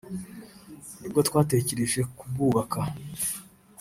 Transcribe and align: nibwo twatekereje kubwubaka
nibwo 0.99 1.19
twatekereje 1.27 1.99
kubwubaka 2.17 2.79